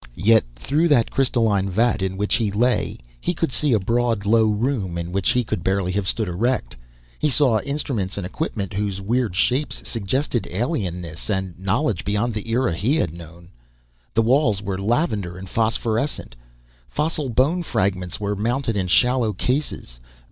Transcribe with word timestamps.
Yet, 0.17 0.45
through 0.55 0.87
that 0.87 1.11
crystalline 1.11 1.69
vat 1.69 2.01
in 2.01 2.17
which 2.17 2.37
he 2.37 2.49
lay, 2.49 2.97
he 3.19 3.35
could 3.35 3.51
see 3.51 3.71
a 3.71 3.79
broad, 3.79 4.25
low 4.25 4.47
room, 4.47 4.97
in 4.97 5.11
which 5.11 5.33
he 5.33 5.43
could 5.43 5.63
barely 5.63 5.91
have 5.91 6.07
stood 6.07 6.27
erect. 6.27 6.75
He 7.19 7.29
saw 7.29 7.59
instruments 7.59 8.17
and 8.17 8.25
equipment 8.25 8.73
whose 8.73 8.99
weird 8.99 9.35
shapes 9.35 9.87
suggested 9.87 10.47
alienness, 10.49 11.29
and 11.29 11.53
knowledge 11.59 12.03
beyond 12.03 12.33
the 12.33 12.49
era 12.49 12.73
he 12.73 12.95
had 12.95 13.13
known! 13.13 13.51
The 14.15 14.23
walls 14.23 14.59
were 14.59 14.81
lavender 14.81 15.37
and 15.37 15.47
phosphorescent. 15.47 16.35
Fossil 16.89 17.29
bone 17.29 17.61
fragments 17.61 18.19
were 18.19 18.35
mounted 18.35 18.75
in 18.75 18.87
shallow 18.87 19.33
cases. 19.33 19.99